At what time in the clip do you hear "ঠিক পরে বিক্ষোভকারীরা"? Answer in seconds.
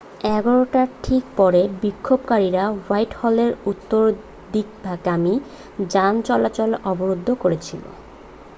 1.03-2.63